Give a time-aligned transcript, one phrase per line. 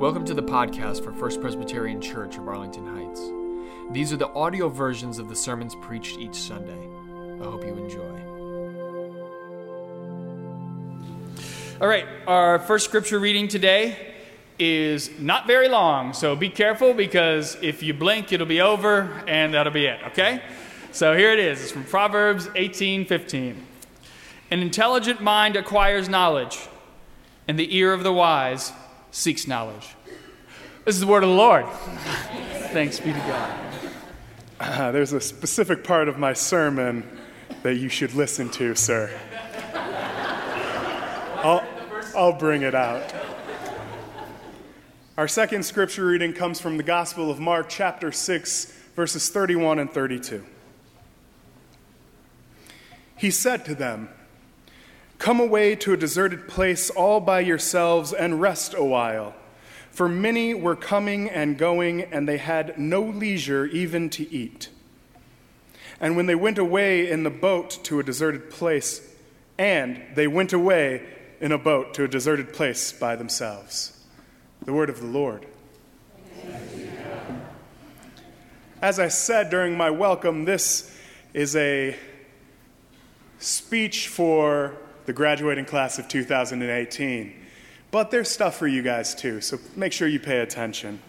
[0.00, 3.20] Welcome to the podcast for First Presbyterian Church of Arlington Heights.
[3.92, 6.88] These are the audio versions of the sermons preached each Sunday.
[7.38, 8.08] I hope you enjoy.
[11.82, 14.14] All right, our first scripture reading today
[14.58, 19.52] is not very long, so be careful because if you blink, it'll be over and
[19.52, 20.40] that'll be it, okay?
[20.92, 21.62] So here it is.
[21.62, 23.66] It's from Proverbs 18:15.
[24.50, 26.68] An intelligent mind acquires knowledge,
[27.46, 28.72] and the ear of the wise
[29.10, 29.94] seeks knowledge.
[30.84, 31.66] This is the word of the Lord.
[32.72, 33.60] Thanks be to God.
[34.60, 37.06] Uh, there's a specific part of my sermon
[37.62, 39.10] that you should listen to, sir.
[41.42, 41.64] I'll,
[42.14, 43.14] I'll bring it out.
[45.16, 48.64] Our second scripture reading comes from the Gospel of Mark, chapter 6,
[48.96, 50.44] verses 31 and 32.
[53.16, 54.08] He said to them,
[55.20, 59.34] Come away to a deserted place all by yourselves and rest a while.
[59.90, 64.70] For many were coming and going, and they had no leisure even to eat.
[66.00, 69.14] And when they went away in the boat to a deserted place,
[69.58, 71.06] and they went away
[71.38, 74.02] in a boat to a deserted place by themselves.
[74.64, 75.44] The word of the Lord.
[78.80, 80.98] As I said during my welcome, this
[81.34, 81.94] is a
[83.38, 84.78] speech for
[85.10, 87.34] the graduating class of 2018.
[87.90, 91.00] But there's stuff for you guys too, so make sure you pay attention.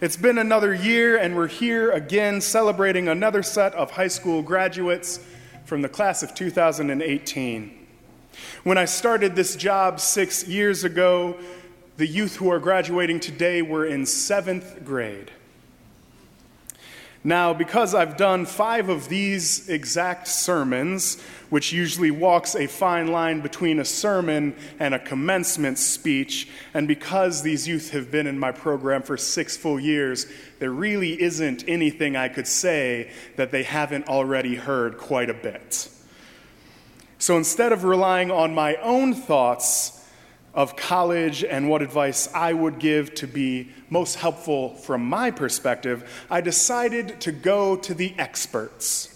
[0.00, 5.20] It's been another year, and we're here again celebrating another set of high school graduates
[5.66, 7.86] from the class of 2018.
[8.64, 11.36] When I started this job six years ago,
[11.98, 15.30] the youth who are graduating today were in seventh grade.
[17.24, 21.20] Now, because I've done five of these exact sermons,
[21.50, 27.42] which usually walks a fine line between a sermon and a commencement speech, and because
[27.42, 30.26] these youth have been in my program for six full years,
[30.58, 35.88] there really isn't anything I could say that they haven't already heard quite a bit.
[37.18, 40.01] So instead of relying on my own thoughts,
[40.54, 46.24] of college and what advice I would give to be most helpful from my perspective,
[46.30, 49.08] I decided to go to the experts.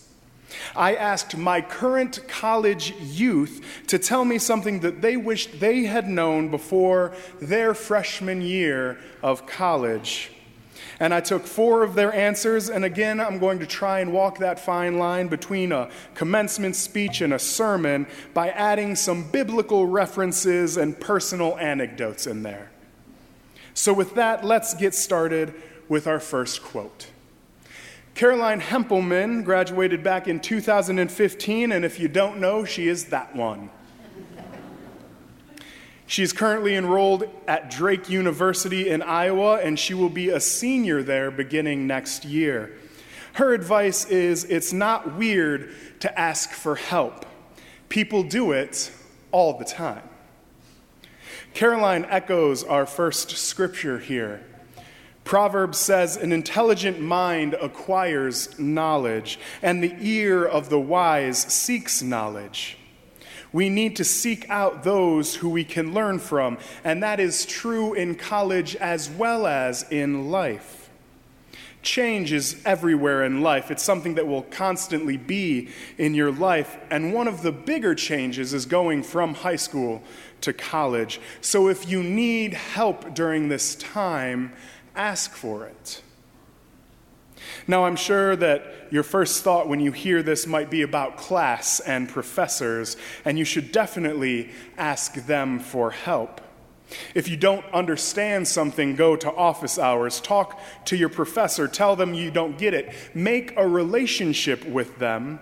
[0.75, 6.09] I asked my current college youth to tell me something that they wished they had
[6.09, 10.31] known before their freshman year of college.
[10.99, 14.39] And I took four of their answers, and again, I'm going to try and walk
[14.39, 20.79] that fine line between a commencement speech and a sermon by adding some biblical references
[20.79, 22.71] and personal anecdotes in there.
[23.75, 25.55] So, with that, let's get started
[25.87, 27.09] with our first quote.
[28.15, 33.69] Caroline Hempelman graduated back in 2015, and if you don't know, she is that one.
[36.07, 41.03] She is currently enrolled at Drake University in Iowa, and she will be a senior
[41.03, 42.73] there beginning next year.
[43.35, 47.27] Her advice is it's not weird to ask for help,
[47.89, 48.91] people do it
[49.33, 50.03] all the time.
[51.53, 54.45] Caroline echoes our first scripture here.
[55.25, 62.76] Proverbs says, An intelligent mind acquires knowledge, and the ear of the wise seeks knowledge.
[63.57, 67.95] We need to seek out those who we can learn from, and that is true
[67.95, 70.91] in college as well as in life.
[71.81, 73.71] Change is everywhere in life.
[73.71, 76.77] It's something that will constantly be in your life.
[76.91, 80.03] And one of the bigger changes is going from high school
[80.43, 81.19] to college.
[81.41, 84.53] So if you need help during this time,
[84.95, 86.03] ask for it.
[87.67, 91.81] Now, I'm sure that your first thought when you hear this might be about class
[91.81, 96.41] and professors, and you should definitely ask them for help.
[97.15, 102.15] If you don't understand something, go to office hours, talk to your professor, tell them
[102.15, 105.41] you don't get it, make a relationship with them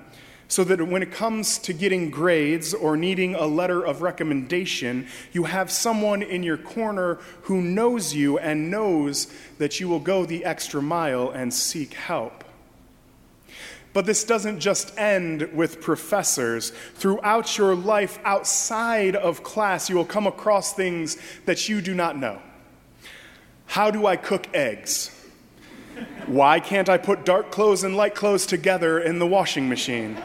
[0.55, 5.43] so that when it comes to getting grades or needing a letter of recommendation, you
[5.43, 9.27] have someone in your corner who knows you and knows
[9.59, 12.45] that you will go the extra mile and seek help.
[13.93, 16.71] But this doesn't just end with professors.
[16.95, 21.17] Throughout your life outside of class, you will come across things
[21.47, 22.41] that you do not know.
[23.67, 25.11] How do I cook eggs?
[26.27, 30.17] Why can't I put dark clothes and light clothes together in the washing machine?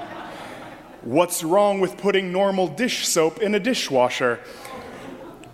[1.01, 4.39] What's wrong with putting normal dish soap in a dishwasher?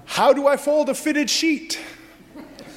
[0.06, 1.80] How do I fold a fitted sheet?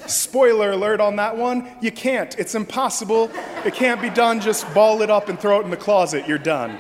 [0.07, 2.39] Spoiler alert on that one you can't.
[2.39, 3.31] It's impossible.
[3.65, 4.41] It can't be done.
[4.41, 6.29] Just ball it up and throw it in the closet.
[6.29, 6.79] You're done.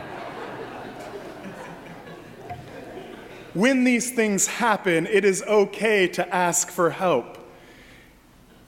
[3.54, 7.37] When these things happen, it is okay to ask for help.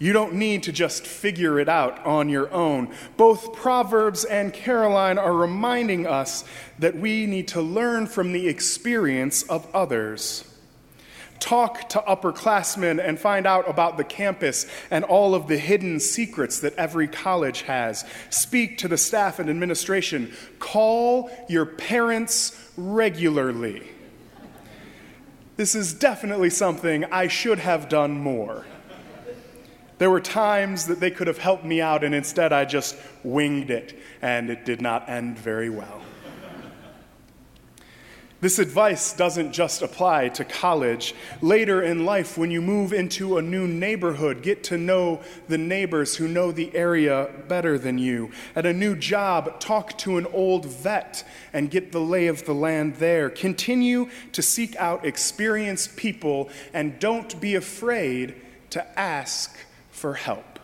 [0.00, 2.88] You don't need to just figure it out on your own.
[3.18, 6.42] Both Proverbs and Caroline are reminding us
[6.78, 10.50] that we need to learn from the experience of others.
[11.38, 16.60] Talk to upperclassmen and find out about the campus and all of the hidden secrets
[16.60, 18.06] that every college has.
[18.30, 20.32] Speak to the staff and administration.
[20.58, 23.82] Call your parents regularly.
[25.56, 28.64] This is definitely something I should have done more.
[30.00, 33.70] There were times that they could have helped me out, and instead I just winged
[33.70, 36.00] it, and it did not end very well.
[38.40, 41.14] This advice doesn't just apply to college.
[41.42, 46.16] Later in life, when you move into a new neighborhood, get to know the neighbors
[46.16, 48.30] who know the area better than you.
[48.56, 52.54] At a new job, talk to an old vet and get the lay of the
[52.54, 53.28] land there.
[53.28, 59.54] Continue to seek out experienced people and don't be afraid to ask
[60.00, 60.58] for help.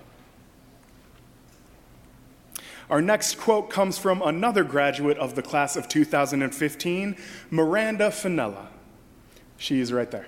[2.88, 7.16] Our next quote comes from another graduate of the class of 2015,
[7.50, 8.68] Miranda Finella.
[9.58, 10.26] She is right there.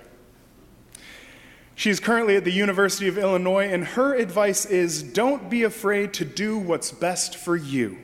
[1.73, 6.13] She is currently at the University of Illinois, and her advice is don't be afraid
[6.13, 7.97] to do what's best for you.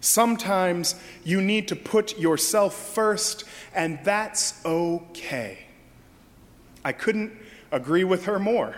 [0.00, 0.94] Sometimes
[1.24, 3.44] you need to put yourself first,
[3.74, 5.66] and that's okay.
[6.84, 7.32] I couldn't
[7.72, 8.76] agree with her more.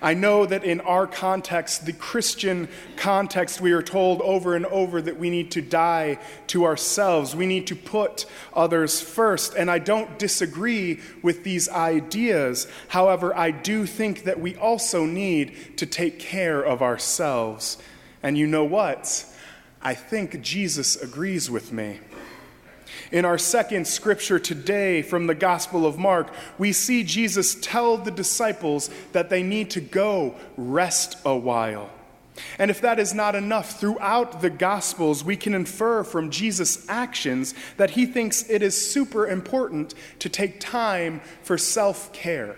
[0.00, 5.00] I know that in our context, the Christian context, we are told over and over
[5.02, 6.18] that we need to die
[6.48, 7.36] to ourselves.
[7.36, 9.54] We need to put others first.
[9.54, 12.66] And I don't disagree with these ideas.
[12.88, 17.78] However, I do think that we also need to take care of ourselves.
[18.22, 19.24] And you know what?
[19.82, 22.00] I think Jesus agrees with me.
[23.12, 28.10] In our second scripture today from the Gospel of Mark, we see Jesus tell the
[28.10, 31.90] disciples that they need to go rest a while.
[32.58, 37.54] And if that is not enough, throughout the Gospels, we can infer from Jesus' actions
[37.76, 42.56] that he thinks it is super important to take time for self care.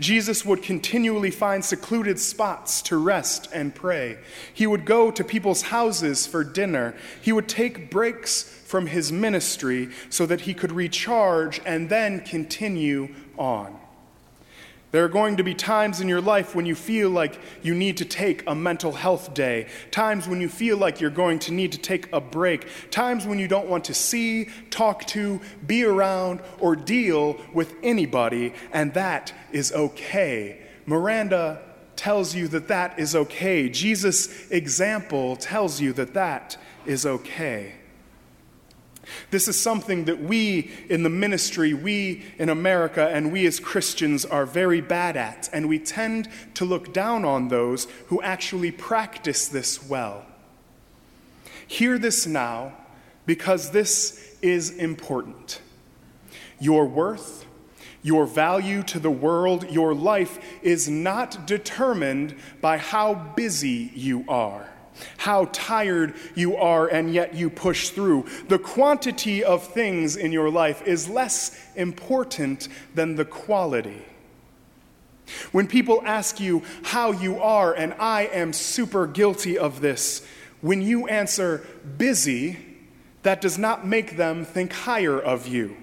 [0.00, 4.18] Jesus would continually find secluded spots to rest and pray.
[4.52, 6.94] He would go to people's houses for dinner.
[7.20, 13.14] He would take breaks from his ministry so that he could recharge and then continue
[13.38, 13.78] on.
[14.96, 17.98] There are going to be times in your life when you feel like you need
[17.98, 21.72] to take a mental health day, times when you feel like you're going to need
[21.72, 26.40] to take a break, times when you don't want to see, talk to, be around,
[26.60, 30.62] or deal with anybody, and that is okay.
[30.86, 31.60] Miranda
[31.96, 33.68] tells you that that is okay.
[33.68, 36.56] Jesus' example tells you that that
[36.86, 37.74] is okay.
[39.30, 44.24] This is something that we in the ministry, we in America, and we as Christians
[44.24, 49.48] are very bad at, and we tend to look down on those who actually practice
[49.48, 50.24] this well.
[51.66, 52.72] Hear this now
[53.26, 55.60] because this is important.
[56.60, 57.44] Your worth,
[58.02, 64.68] your value to the world, your life is not determined by how busy you are
[65.18, 68.26] how tired you are, and yet you push through.
[68.48, 74.02] The quantity of things in your life is less important than the quality.
[75.52, 80.24] When people ask you how you are, and I am super guilty of this,
[80.60, 81.66] when you answer
[81.98, 82.58] busy,
[83.22, 85.76] that does not make them think higher of you,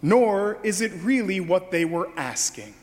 [0.00, 2.74] nor is it really what they were asking.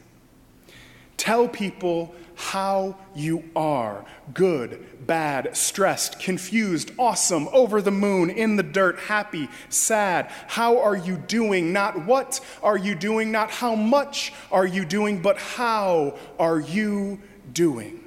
[1.18, 8.64] Tell people how you are good, bad, stressed, confused, awesome, over the moon, in the
[8.64, 10.32] dirt, happy, sad.
[10.48, 11.74] How are you doing?
[11.74, 17.20] Not what are you doing, not how much are you doing, but how are you
[17.52, 18.00] doing?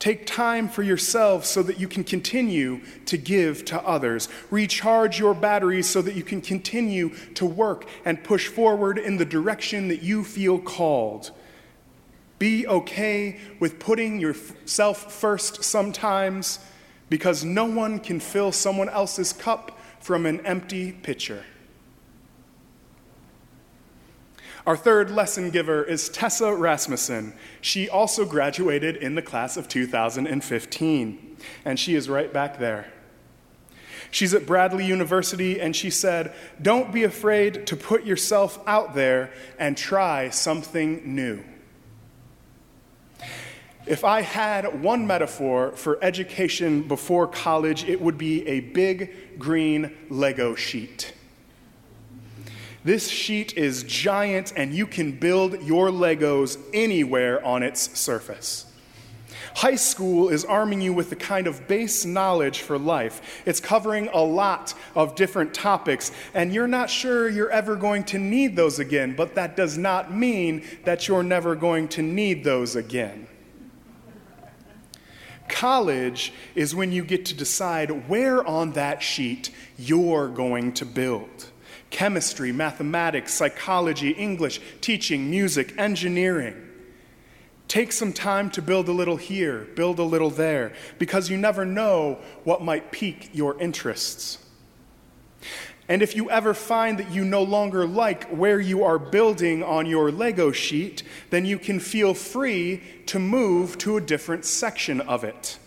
[0.00, 4.28] Take time for yourself so that you can continue to give to others.
[4.50, 9.24] Recharge your batteries so that you can continue to work and push forward in the
[9.24, 11.30] direction that you feel called.
[12.42, 16.58] Be okay with putting yourself first sometimes
[17.08, 21.44] because no one can fill someone else's cup from an empty pitcher.
[24.66, 27.32] Our third lesson giver is Tessa Rasmussen.
[27.60, 32.92] She also graduated in the class of 2015, and she is right back there.
[34.10, 39.30] She's at Bradley University, and she said, Don't be afraid to put yourself out there
[39.60, 41.44] and try something new.
[43.86, 49.92] If I had one metaphor for education before college, it would be a big green
[50.08, 51.14] Lego sheet.
[52.84, 58.66] This sheet is giant, and you can build your Legos anywhere on its surface.
[59.54, 63.42] High school is arming you with the kind of base knowledge for life.
[63.46, 68.18] It's covering a lot of different topics, and you're not sure you're ever going to
[68.18, 72.76] need those again, but that does not mean that you're never going to need those
[72.76, 73.26] again.
[75.52, 81.50] College is when you get to decide where on that sheet you're going to build
[81.90, 86.56] chemistry, mathematics, psychology, English, teaching, music, engineering.
[87.68, 91.66] Take some time to build a little here, build a little there, because you never
[91.66, 94.38] know what might pique your interests.
[95.88, 99.86] And if you ever find that you no longer like where you are building on
[99.86, 105.24] your Lego sheet, then you can feel free to move to a different section of
[105.24, 105.58] it.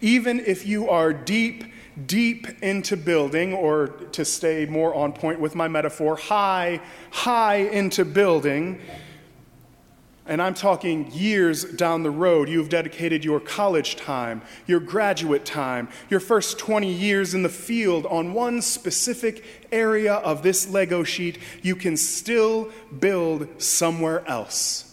[0.00, 1.64] Even if you are deep,
[2.06, 8.04] deep into building, or to stay more on point with my metaphor, high, high into
[8.04, 8.80] building,
[10.28, 12.50] and I'm talking years down the road.
[12.50, 18.04] You've dedicated your college time, your graduate time, your first 20 years in the field
[18.06, 19.42] on one specific
[19.72, 21.38] area of this Lego sheet.
[21.62, 22.70] You can still
[23.00, 24.84] build somewhere else.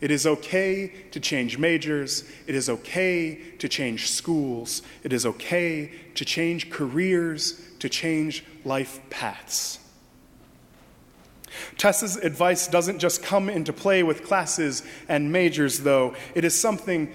[0.00, 2.24] It is okay to change majors.
[2.46, 4.82] It is okay to change schools.
[5.02, 9.78] It is okay to change careers, to change life paths.
[11.78, 16.14] Tessa's advice doesn't just come into play with classes and majors, though.
[16.34, 17.12] It is something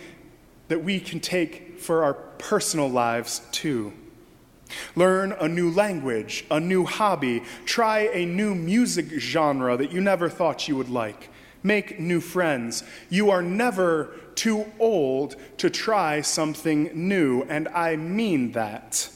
[0.67, 3.93] that we can take for our personal lives, too.
[4.96, 10.29] Learn a new language, a new hobby, try a new music genre that you never
[10.29, 11.29] thought you would like.
[11.63, 12.84] Make new friends.
[13.10, 19.10] You are never too old to try something new, and I mean that.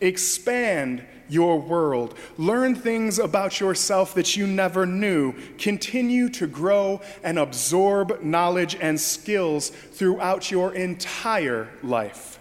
[0.00, 2.16] Expand your world.
[2.36, 5.34] Learn things about yourself that you never knew.
[5.58, 12.38] Continue to grow and absorb knowledge and skills throughout your entire life.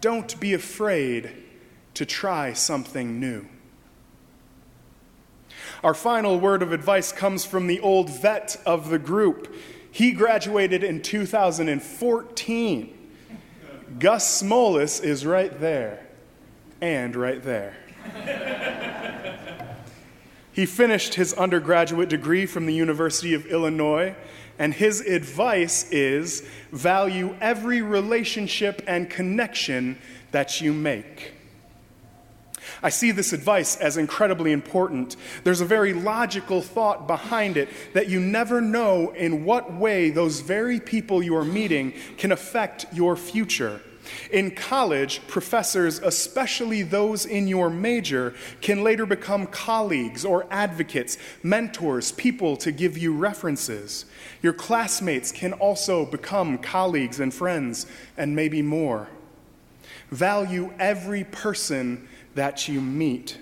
[0.00, 1.30] Don't be afraid
[1.94, 3.46] to try something new.
[5.84, 9.54] Our final word of advice comes from the old vet of the group.
[9.90, 12.96] He graduated in 2014.
[13.98, 16.06] Gus Smolis is right there
[16.80, 17.74] and right there.
[20.52, 24.14] he finished his undergraduate degree from the University of Illinois,
[24.58, 29.98] and his advice is value every relationship and connection
[30.32, 31.32] that you make.
[32.82, 35.16] I see this advice as incredibly important.
[35.44, 40.40] There's a very logical thought behind it that you never know in what way those
[40.40, 43.80] very people you are meeting can affect your future.
[44.30, 52.12] In college, professors, especially those in your major, can later become colleagues or advocates, mentors,
[52.12, 54.06] people to give you references.
[54.42, 57.86] Your classmates can also become colleagues and friends,
[58.16, 59.08] and maybe more.
[60.10, 63.38] Value every person that you meet.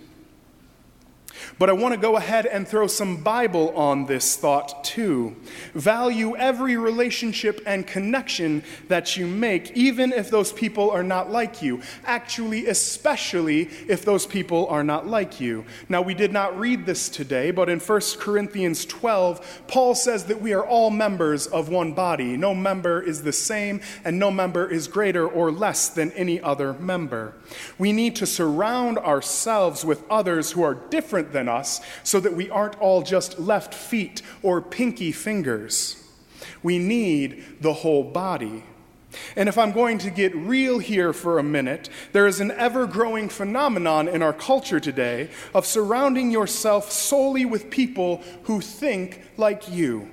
[1.58, 5.36] But I want to go ahead and throw some Bible on this thought too.
[5.74, 11.62] Value every relationship and connection that you make, even if those people are not like
[11.62, 11.80] you.
[12.04, 15.64] Actually, especially if those people are not like you.
[15.88, 20.40] Now, we did not read this today, but in 1 Corinthians 12, Paul says that
[20.40, 22.36] we are all members of one body.
[22.36, 26.74] No member is the same, and no member is greater or less than any other
[26.74, 27.34] member.
[27.78, 32.34] We need to surround ourselves with others who are different different than us so that
[32.34, 35.96] we aren't all just left feet or pinky fingers.
[36.62, 38.64] We need the whole body.
[39.36, 42.86] And if I'm going to get real here for a minute, there is an ever
[42.86, 49.70] growing phenomenon in our culture today of surrounding yourself solely with people who think like
[49.70, 50.08] you,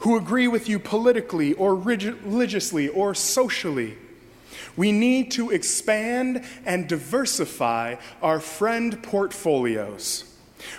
[0.00, 3.98] who agree with you politically or religiously or socially.
[4.76, 10.27] We need to expand and diversify our friend portfolios.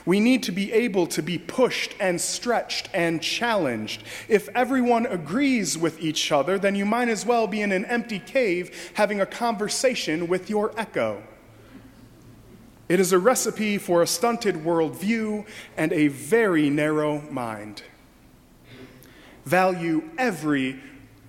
[0.05, 4.03] We need to be able to be pushed and stretched and challenged.
[4.27, 8.19] If everyone agrees with each other, then you might as well be in an empty
[8.19, 11.23] cave having a conversation with your echo.
[12.87, 15.45] It is a recipe for a stunted worldview
[15.77, 17.83] and a very narrow mind.
[19.45, 20.79] Value every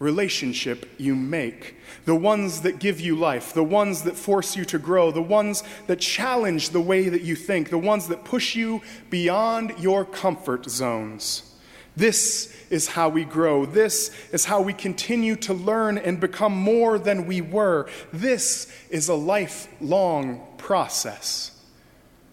[0.00, 1.76] relationship you make,
[2.06, 5.62] the ones that give you life, the ones that force you to grow, the ones
[5.86, 8.80] that challenge the way that you think, the ones that push you
[9.10, 11.54] beyond your comfort zones.
[11.96, 13.66] This is how we grow.
[13.66, 17.86] This is how we continue to learn and become more than we were.
[18.12, 21.50] This is a lifelong process.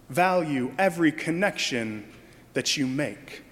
[0.10, 2.06] value every connection
[2.54, 3.44] that you make.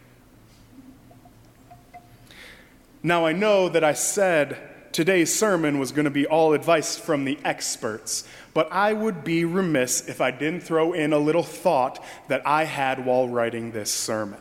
[3.06, 4.58] Now, I know that I said
[4.92, 9.46] today's sermon was going to be all advice from the experts, but I would be
[9.46, 13.94] remiss if I didn't throw in a little thought that I had while writing this
[13.94, 14.40] sermon.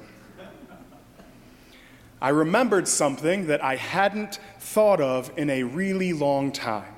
[2.22, 6.94] I remembered something that I hadn't thought of in a really long time.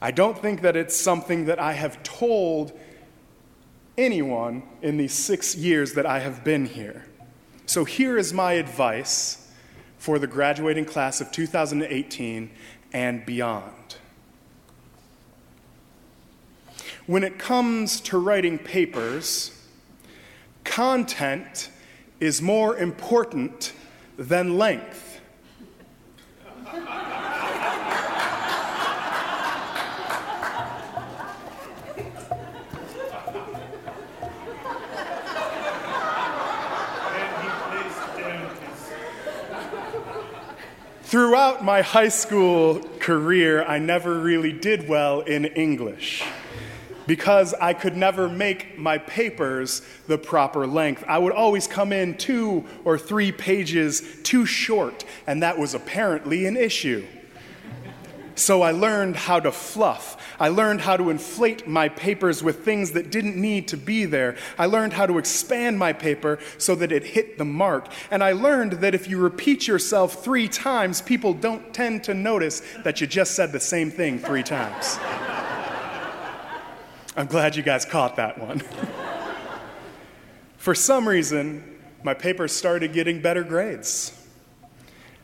[0.00, 2.78] I don't think that it's something that I have told
[3.98, 7.06] anyone in these six years that I have been here.
[7.66, 9.43] So here is my advice
[10.04, 12.50] for the graduating class of 2018
[12.92, 13.96] and beyond.
[17.06, 19.58] When it comes to writing papers,
[20.62, 21.70] content
[22.20, 23.72] is more important
[24.18, 25.03] than length.
[41.64, 46.22] My high school career, I never really did well in English
[47.06, 51.04] because I could never make my papers the proper length.
[51.08, 56.44] I would always come in two or three pages too short, and that was apparently
[56.46, 57.06] an issue.
[58.36, 60.16] So I learned how to fluff.
[60.40, 64.36] I learned how to inflate my papers with things that didn't need to be there.
[64.58, 67.86] I learned how to expand my paper so that it hit the mark.
[68.10, 72.62] And I learned that if you repeat yourself three times, people don't tend to notice
[72.82, 74.98] that you just said the same thing three times.
[77.16, 78.62] I'm glad you guys caught that one.
[80.56, 84.12] For some reason, my papers started getting better grades.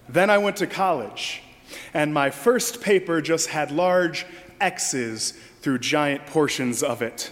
[0.08, 1.42] Then I went to college
[1.94, 4.26] and my first paper just had large
[4.60, 7.30] X's through giant portions of it.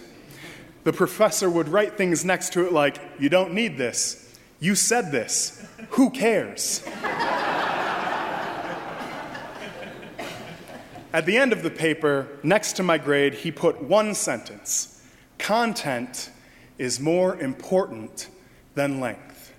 [0.83, 4.37] The professor would write things next to it like, You don't need this.
[4.59, 5.65] You said this.
[5.91, 6.83] Who cares?
[11.11, 14.95] At the end of the paper, next to my grade, he put one sentence
[15.37, 16.29] Content
[16.77, 18.27] is more important
[18.75, 19.53] than length.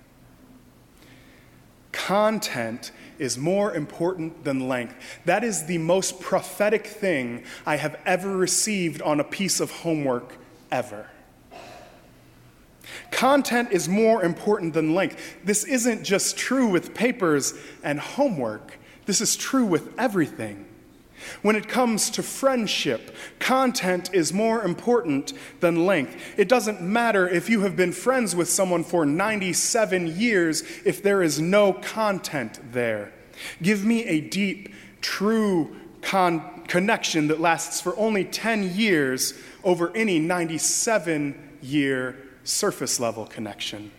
[1.91, 2.91] Content
[3.21, 4.95] is more important than length.
[5.25, 10.35] That is the most prophetic thing I have ever received on a piece of homework
[10.71, 11.07] ever.
[13.11, 15.37] Content is more important than length.
[15.43, 17.53] This isn't just true with papers
[17.83, 20.65] and homework, this is true with everything.
[21.41, 26.15] When it comes to friendship, content is more important than length.
[26.37, 31.21] It doesn't matter if you have been friends with someone for 97 years if there
[31.21, 33.11] is no content there.
[33.61, 40.19] Give me a deep, true con- connection that lasts for only 10 years over any
[40.19, 43.91] 97 year surface level connection.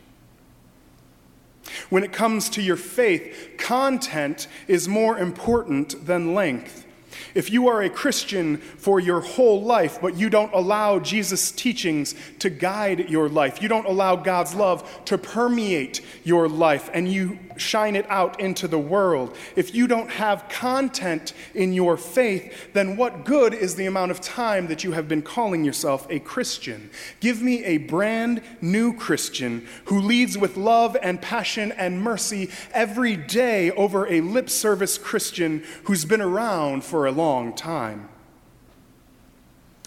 [1.90, 6.86] When it comes to your faith, content is more important than length.
[7.34, 12.14] If you are a Christian for your whole life, but you don't allow Jesus' teachings
[12.38, 17.38] to guide your life, you don't allow God's love to permeate your life, and you
[17.62, 22.96] shine it out into the world, if you don't have content in your faith, then
[22.96, 26.90] what good is the amount of time that you have been calling yourself a Christian?
[27.20, 33.16] Give me a brand new Christian who leads with love and passion and mercy every
[33.16, 38.08] day over a lip service Christian who's been around for a long time.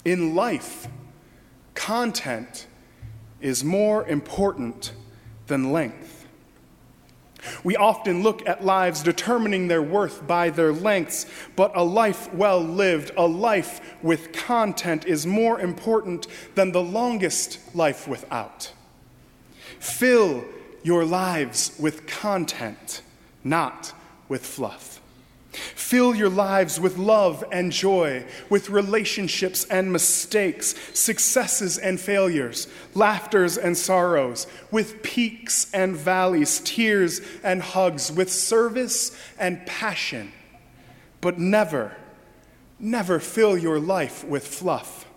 [0.03, 0.87] In life,
[1.73, 2.67] content
[3.41, 4.93] is more important
[5.47, 6.14] than length.
[7.63, 12.61] We often look at lives determining their worth by their lengths, but a life well
[12.61, 18.71] lived, a life with content, is more important than the longest life without.
[19.79, 20.45] Fill
[20.83, 23.01] your lives with content,
[23.43, 23.93] not
[24.29, 25.01] with fluff.
[25.55, 33.57] Fill your lives with love and joy, with relationships and mistakes, successes and failures, laughters
[33.57, 40.31] and sorrows, with peaks and valleys, tears and hugs, with service and passion.
[41.21, 41.95] But never,
[42.79, 45.07] never fill your life with fluff.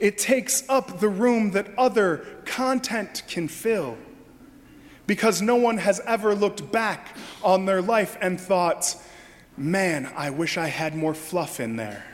[0.00, 3.96] It takes up the room that other content can fill
[5.06, 8.96] because no one has ever looked back on their life and thought,
[9.56, 12.04] Man, I wish I had more fluff in there.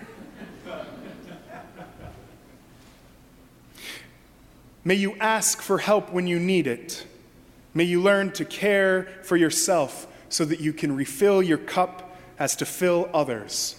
[4.85, 7.07] May you ask for help when you need it.
[7.74, 12.57] May you learn to care for yourself so that you can refill your cup as
[12.57, 13.76] to fill others.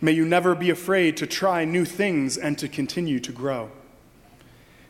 [0.00, 3.70] May you never be afraid to try new things and to continue to grow.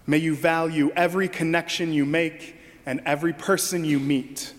[0.06, 2.56] May you value every connection you make
[2.86, 4.52] and every person you meet.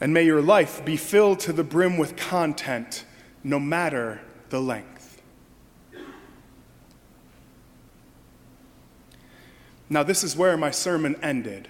[0.00, 3.04] And may your life be filled to the brim with content,
[3.44, 5.20] no matter the length.
[9.90, 11.68] Now, this is where my sermon ended.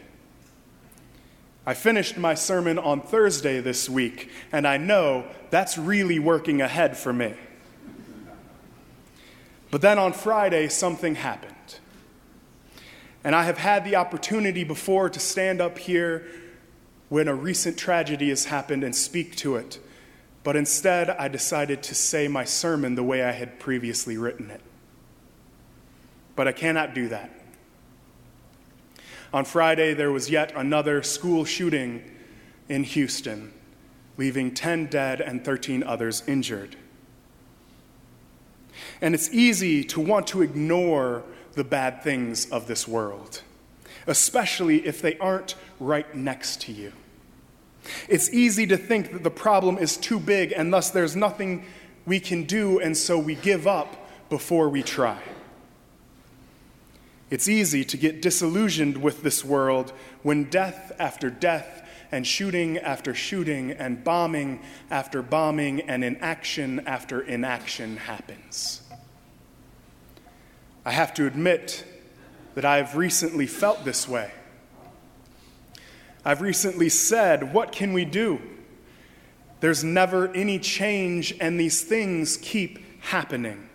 [1.66, 6.96] I finished my sermon on Thursday this week, and I know that's really working ahead
[6.96, 7.34] for me.
[9.70, 11.54] But then on Friday, something happened.
[13.22, 16.26] And I have had the opportunity before to stand up here
[17.10, 19.78] when a recent tragedy has happened and speak to it.
[20.42, 24.62] But instead, I decided to say my sermon the way I had previously written it.
[26.34, 27.30] But I cannot do that.
[29.34, 32.02] On Friday, there was yet another school shooting
[32.68, 33.52] in Houston,
[34.16, 36.76] leaving 10 dead and 13 others injured.
[39.00, 43.42] And it's easy to want to ignore the bad things of this world,
[44.06, 46.92] especially if they aren't right next to you.
[48.08, 51.64] It's easy to think that the problem is too big and thus there's nothing
[52.06, 55.20] we can do, and so we give up before we try.
[57.30, 63.14] It's easy to get disillusioned with this world when death after death and shooting after
[63.14, 68.82] shooting and bombing after bombing and inaction after inaction happens.
[70.84, 71.84] I have to admit
[72.54, 74.32] that I have recently felt this way.
[76.24, 78.40] I've recently said, What can we do?
[79.60, 83.68] There's never any change, and these things keep happening.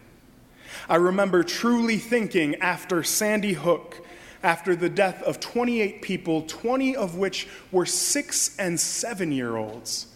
[0.89, 4.05] I remember truly thinking after Sandy Hook,
[4.43, 10.07] after the death of 28 people, 20 of which were six and seven year olds,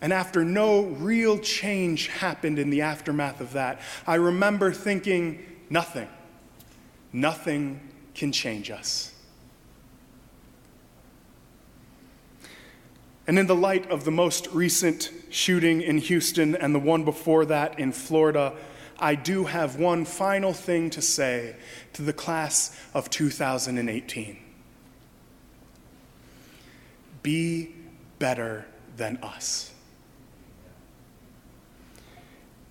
[0.00, 6.08] and after no real change happened in the aftermath of that, I remember thinking, nothing,
[7.12, 7.80] nothing
[8.14, 9.12] can change us.
[13.30, 17.44] And in the light of the most recent shooting in Houston and the one before
[17.44, 18.54] that in Florida,
[18.98, 21.54] I do have one final thing to say
[21.92, 24.36] to the class of 2018
[27.22, 27.72] Be
[28.18, 28.66] better
[28.96, 29.72] than us.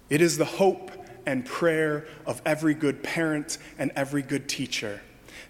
[0.10, 0.91] It is the hope
[1.26, 5.00] and prayer of every good parent and every good teacher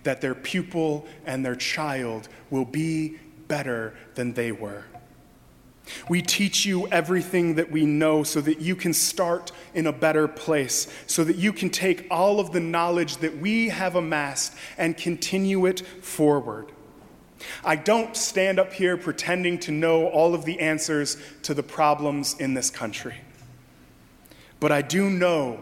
[0.03, 3.17] that their pupil and their child will be
[3.47, 4.85] better than they were.
[6.07, 10.27] We teach you everything that we know so that you can start in a better
[10.27, 14.95] place, so that you can take all of the knowledge that we have amassed and
[14.95, 16.71] continue it forward.
[17.63, 22.35] I don't stand up here pretending to know all of the answers to the problems
[22.39, 23.15] in this country.
[24.59, 25.59] But I do know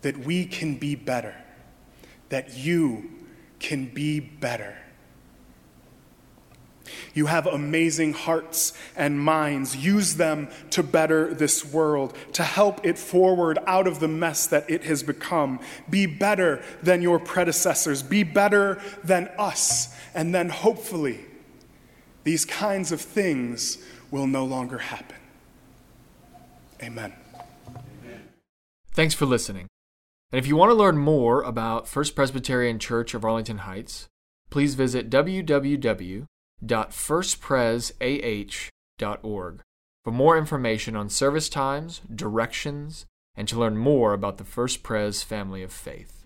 [0.00, 1.34] that we can be better,
[2.30, 3.10] that you
[3.58, 4.76] can be better.
[7.14, 9.76] You have amazing hearts and minds.
[9.76, 14.68] Use them to better this world, to help it forward out of the mess that
[14.70, 15.60] it has become.
[15.90, 18.02] Be better than your predecessors.
[18.02, 19.94] Be better than us.
[20.14, 21.20] And then hopefully,
[22.24, 23.78] these kinds of things
[24.10, 25.16] will no longer happen.
[26.82, 27.12] Amen.
[28.94, 29.68] Thanks for listening.
[30.30, 34.08] And if you want to learn more about First Presbyterian Church of Arlington Heights,
[34.50, 36.26] please visit www
[36.64, 39.60] www.firstpresah.org
[40.04, 45.22] for more information on service times, directions, and to learn more about the First Pres
[45.22, 46.21] family of faith.